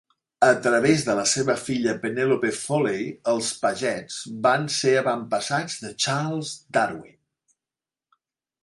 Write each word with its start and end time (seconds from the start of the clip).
A 0.45 0.53
través 0.67 1.03
de 1.09 1.15
la 1.19 1.25
seva 1.31 1.55
filla 1.63 1.93
Penelope 2.05 2.51
Foley 2.61 3.05
els 3.35 3.51
Pagets 3.67 4.19
van 4.49 4.67
ser 4.79 4.95
avantpassats 5.05 5.79
de 5.87 5.95
Charles 6.07 6.57
Darwin. 6.81 7.19